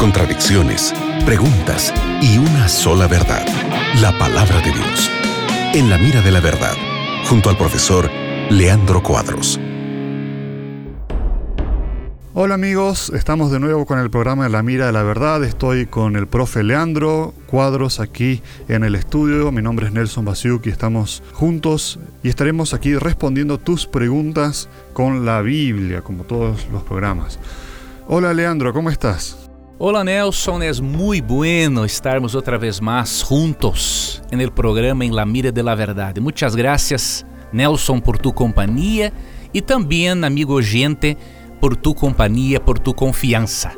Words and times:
contradicciones, 0.00 0.92
preguntas 1.24 1.94
y 2.20 2.38
una 2.38 2.68
sola 2.68 3.06
verdad, 3.06 3.46
la 4.00 4.18
palabra 4.18 4.56
de 4.60 4.72
Dios. 4.72 5.10
En 5.72 5.88
la 5.88 5.98
mira 5.98 6.20
de 6.20 6.32
la 6.32 6.40
verdad, 6.40 6.74
junto 7.28 7.48
al 7.48 7.56
profesor 7.56 8.10
Leandro 8.50 9.04
Cuadros. 9.04 9.60
Hola 12.34 12.54
amigos, 12.54 13.12
estamos 13.14 13.52
de 13.52 13.60
nuevo 13.60 13.86
con 13.86 14.00
el 14.00 14.10
programa 14.10 14.48
La 14.48 14.64
Mira 14.64 14.86
de 14.86 14.92
la 14.92 15.04
Verdad. 15.04 15.44
Estoy 15.44 15.86
con 15.86 16.16
el 16.16 16.26
profe 16.26 16.64
Leandro 16.64 17.32
Cuadros 17.46 18.00
aquí 18.00 18.42
en 18.66 18.82
el 18.82 18.96
estudio. 18.96 19.52
Mi 19.52 19.62
nombre 19.62 19.86
es 19.86 19.92
Nelson 19.92 20.24
Basiuk 20.24 20.66
y 20.66 20.70
estamos 20.70 21.22
juntos 21.34 22.00
y 22.24 22.30
estaremos 22.30 22.74
aquí 22.74 22.96
respondiendo 22.96 23.58
tus 23.58 23.86
preguntas 23.86 24.68
con 24.92 25.24
la 25.24 25.40
Biblia, 25.40 26.02
como 26.02 26.24
todos 26.24 26.66
los 26.72 26.82
programas. 26.82 27.38
Hola 28.12 28.34
Leandro, 28.34 28.72
¿cómo 28.72 28.90
estás? 28.90 29.48
Hola 29.78 30.02
Nelson, 30.02 30.64
es 30.64 30.80
muy 30.80 31.20
bueno 31.20 31.84
estarmos 31.84 32.34
otra 32.34 32.58
vez 32.58 32.82
más 32.82 33.22
juntos 33.22 34.20
en 34.32 34.40
el 34.40 34.50
programa 34.50 35.04
En 35.04 35.14
la 35.14 35.24
Mira 35.24 35.52
de 35.52 35.62
la 35.62 35.76
Verdad. 35.76 36.16
Muchas 36.16 36.56
gracias 36.56 37.24
Nelson 37.52 38.00
por 38.00 38.18
tu 38.18 38.32
compañía 38.32 39.12
y 39.52 39.62
también 39.62 40.24
amigo 40.24 40.54
oyente 40.54 41.16
por 41.60 41.76
tu 41.76 41.94
companhia, 41.94 42.58
por 42.58 42.80
tu 42.80 42.94
confiança. 42.94 43.74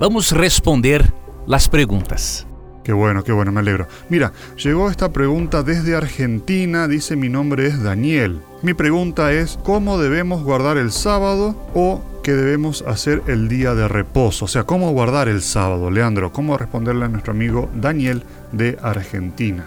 Vamos 0.00 0.32
responder 0.32 1.12
las 1.46 1.68
preguntas. 1.68 2.46
Qué 2.82 2.94
bueno, 2.94 3.22
qué 3.22 3.32
bueno, 3.32 3.52
me 3.52 3.60
alegro. 3.60 3.86
Mira, 4.08 4.32
llegó 4.56 4.88
esta 4.88 5.12
pregunta 5.12 5.62
desde 5.62 5.94
Argentina, 5.94 6.88
dice 6.88 7.16
mi 7.16 7.28
nombre 7.28 7.66
es 7.66 7.82
Daniel. 7.82 8.40
Mi 8.62 8.72
pregunta 8.72 9.30
es, 9.30 9.58
¿cómo 9.62 9.98
debemos 9.98 10.42
guardar 10.42 10.78
el 10.78 10.90
sábado 10.90 11.54
o 11.74 12.00
qué 12.22 12.32
debemos 12.32 12.82
hacer 12.82 13.22
el 13.26 13.48
día 13.48 13.74
de 13.74 13.88
reposo? 13.88 14.44
O 14.44 14.48
sea, 14.48 14.64
¿cómo 14.64 14.90
guardar 14.92 15.28
el 15.28 15.42
sábado? 15.42 15.90
Leandro, 15.90 16.32
¿cómo 16.32 16.56
responderle 16.56 17.04
a 17.04 17.08
nuestro 17.08 17.32
amigo 17.32 17.70
Daniel 17.74 18.22
de 18.52 18.78
Argentina? 18.82 19.66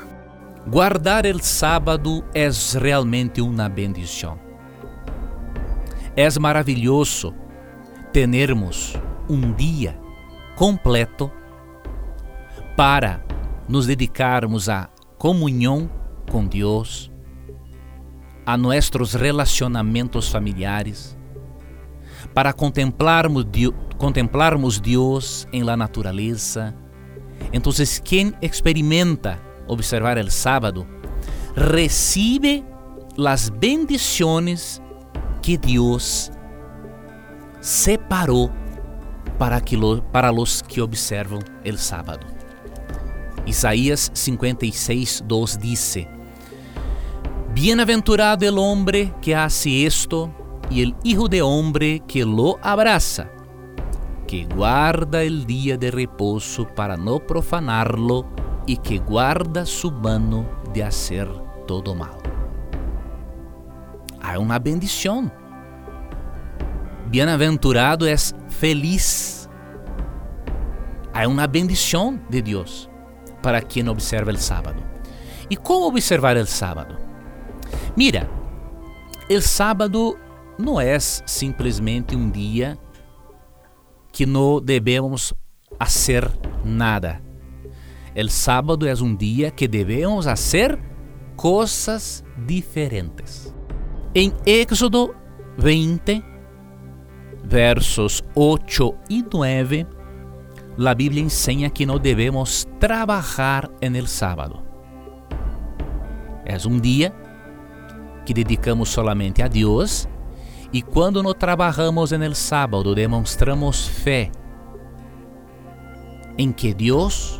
Guardar 0.67 1.25
el 1.25 1.41
sábado 1.41 2.23
es 2.33 2.75
realmente 2.75 3.41
una 3.41 3.67
bendición. 3.67 4.37
Es 6.15 6.39
maravilhoso 6.39 7.33
termos 8.11 8.95
um 9.29 9.53
dia 9.53 9.97
completo 10.55 11.31
para 12.75 13.23
nos 13.67 13.87
dedicarmos 13.87 14.67
à 14.67 14.89
comunhão 15.17 15.89
com 16.29 16.45
Deus, 16.45 17.11
a 18.45 18.57
nossos 18.57 19.13
relacionamentos 19.13 20.29
familiares, 20.29 21.17
para 22.33 22.53
contemplarmos, 22.53 23.45
contemplarmos 23.97 24.79
Deus 24.79 25.47
em 25.51 25.63
la 25.63 25.75
natureza. 25.75 26.73
Então, 27.51 27.71
quem 28.03 28.33
experimenta 28.41 29.39
observar 29.67 30.17
o 30.17 30.31
sábado, 30.31 30.87
recebe 31.55 32.63
as 33.25 33.49
bendições 33.49 34.81
que 35.41 35.57
Deus 35.57 36.31
separou 37.59 38.51
para, 39.37 39.55
aquilo, 39.55 40.01
para 40.11 40.31
os 40.31 40.61
que 40.61 40.81
observam 40.81 41.39
o 41.65 41.77
sábado. 41.77 42.25
Isaías 43.45 44.11
56, 44.13 45.23
2 45.25 45.57
dice: 45.57 46.07
Bienaventurado 47.53 48.45
el 48.45 48.57
hombre 48.57 49.13
que 49.21 49.33
hace 49.33 49.83
esto 49.83 50.33
y 50.71 50.81
el 50.81 50.95
hijo 51.03 51.27
de 51.27 51.41
hombre 51.41 52.01
que 52.07 52.25
lo 52.25 52.57
abraza, 52.61 53.29
que 54.25 54.45
guarda 54.45 55.21
el 55.21 55.45
día 55.45 55.77
de 55.77 55.91
reposo 55.91 56.65
para 56.75 56.95
no 56.95 57.19
profanarlo 57.19 58.25
y 58.65 58.77
que 58.77 58.99
guarda 58.99 59.65
su 59.65 59.91
mano 59.91 60.45
de 60.73 60.83
hacer 60.83 61.27
todo 61.67 61.93
mal. 61.93 62.17
Há 64.23 64.39
uma 64.39 64.59
bendição 64.59 65.31
Bienaventurado 67.11 68.07
es 68.07 68.33
feliz. 68.47 69.49
Há 71.13 71.27
uma 71.27 71.45
bendição 71.45 72.17
de 72.29 72.41
Deus 72.41 72.89
para 73.41 73.61
quem 73.61 73.89
observa 73.89 74.31
o 74.31 74.37
sábado. 74.37 74.81
E 75.49 75.57
como 75.57 75.87
observar 75.87 76.37
o 76.37 76.45
sábado? 76.45 76.95
Mira, 77.97 78.29
o 79.29 79.41
sábado 79.41 80.17
não 80.57 80.79
é 80.79 80.99
simplesmente 80.99 82.15
um 82.15 82.29
dia 82.29 82.77
que 84.11 84.25
não 84.25 84.61
devemos 84.61 85.33
fazer 85.79 86.29
nada. 86.63 87.21
O 88.15 88.29
sábado 88.29 88.87
é 88.87 88.93
um 88.95 89.15
dia 89.15 89.51
que 89.51 89.67
devemos 89.67 90.25
fazer 90.25 90.77
coisas 91.35 92.23
diferentes. 92.45 93.53
Em 94.13 94.33
Éxodo 94.45 95.15
20, 95.57 96.23
versos 97.43 98.23
8 98.35 98.95
y 99.09 99.23
9, 99.31 99.87
la 100.77 100.93
Biblia 100.93 101.23
enseña 101.23 101.69
que 101.69 101.85
no 101.85 101.99
debemos 101.99 102.67
trabajar 102.79 103.71
en 103.81 103.95
el 103.95 104.07
sábado. 104.07 104.63
Es 106.45 106.65
un 106.65 106.81
día 106.81 107.13
que 108.25 108.33
dedicamos 108.33 108.89
solamente 108.89 109.41
a 109.41 109.47
E 110.73 110.81
quando 110.81 111.21
não 111.21 111.33
trabalhamos 111.33 112.11
no 112.11 112.35
sábado, 112.35 112.95
demonstramos 112.95 113.87
fé 113.87 114.31
em 116.37 116.51
que 116.51 116.73
Deus 116.73 117.37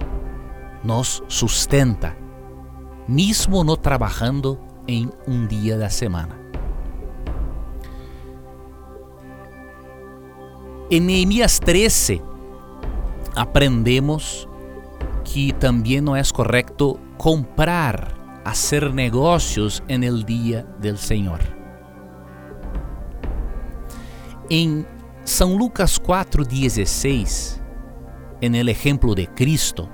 nos 0.84 1.24
sustenta, 1.30 2.16
mesmo 3.08 3.64
não 3.64 3.78
trabalhando 3.78 4.59
em 4.86 5.09
um 5.25 5.47
dia 5.47 5.78
da 5.78 5.90
semana. 5.90 6.40
En 10.90 11.00
Neemías 11.06 11.58
13 11.58 12.22
aprendemos 13.34 14.46
que 15.24 15.53
também 15.53 16.02
não 16.02 16.14
é 16.14 16.22
correto 16.34 17.00
comprar, 17.18 18.14
fazer 18.44 18.94
negócios 18.94 19.81
en 19.88 20.03
el 20.03 20.25
dia 20.25 20.66
del 20.81 20.97
Senhor. 20.97 21.60
Em 24.53 24.85
São 25.23 25.56
Lucas 25.56 25.97
4:16, 25.97 27.62
en 28.41 28.53
el 28.53 28.67
ejemplo 28.67 29.16
de 29.16 29.25
Cristo, 29.25 29.88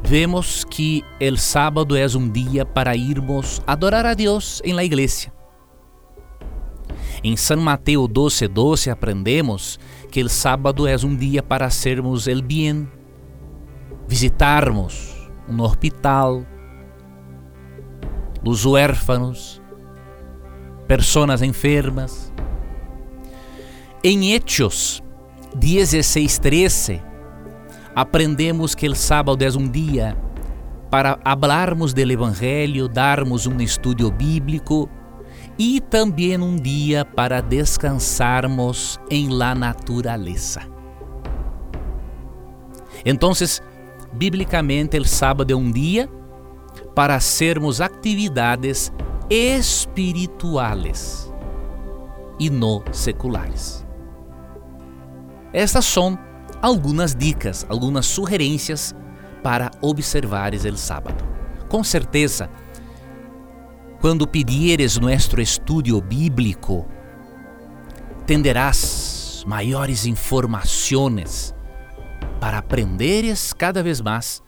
vemos 0.00 0.64
que 0.64 1.02
el 1.18 1.38
sábado 1.38 1.96
é 1.96 2.06
um 2.16 2.30
dia 2.30 2.64
para 2.64 2.94
irmos 2.94 3.60
adorar 3.66 4.06
a 4.06 4.14
Deus 4.14 4.62
em 4.64 4.74
la 4.74 4.84
igreja. 4.84 5.32
Em 7.24 7.36
São 7.36 7.56
Mateus 7.56 8.08
12, 8.08 8.46
12 8.46 8.90
aprendemos 8.90 9.80
que 10.08 10.22
o 10.22 10.28
sábado 10.28 10.86
é 10.86 10.94
um 11.04 11.16
dia 11.16 11.42
para 11.42 11.68
sermos 11.68 12.28
el 12.28 12.42
bien, 12.42 12.88
visitarmos 14.06 15.28
um 15.48 15.60
hospital, 15.62 16.46
os 18.46 18.64
huérfanos, 18.64 19.60
pessoas 20.86 21.42
enfermas. 21.42 22.32
Em 24.04 24.32
Hechos 24.32 25.02
16, 25.56 26.38
13, 26.38 27.02
aprendemos 27.96 28.72
que 28.72 28.88
o 28.88 28.94
sábado 28.94 29.42
é 29.42 29.50
um 29.50 29.68
dia 29.68 30.16
para 30.88 31.18
hablarmos 31.24 31.92
do 31.92 32.00
Evangelho, 32.00 32.88
darmos 32.88 33.48
um 33.48 33.60
estudo 33.60 34.08
bíblico 34.08 34.88
e 35.58 35.80
também 35.80 36.40
um 36.40 36.54
dia 36.54 37.04
para 37.04 37.40
descansarmos 37.40 39.00
em 39.10 39.30
la 39.30 39.52
natureza. 39.52 40.60
Então, 43.04 43.32
biblicamente, 44.12 44.96
o 44.96 45.04
sábado 45.04 45.52
é 45.52 45.56
um 45.56 45.72
dia 45.72 46.08
para 46.94 47.18
sermos 47.18 47.80
atividades 47.80 48.92
espirituais 49.28 51.34
e 52.38 52.48
não 52.48 52.84
seculares. 52.92 53.87
Estas 55.52 55.84
são 55.84 56.18
algumas 56.60 57.14
dicas, 57.14 57.64
algumas 57.68 58.06
sugerências 58.06 58.94
para 59.42 59.70
observares 59.80 60.64
o 60.64 60.76
sábado. 60.76 61.24
Com 61.68 61.82
certeza, 61.84 62.50
quando 64.00 64.26
pedires 64.26 64.98
nuestro 64.98 65.40
estudio 65.40 66.00
bíblico, 66.00 66.86
tenderás 68.26 69.44
maiores 69.46 70.06
informações 70.06 71.54
para 72.40 72.58
aprenderes 72.58 73.52
cada 73.52 73.82
vez 73.82 74.00
mais 74.00 74.42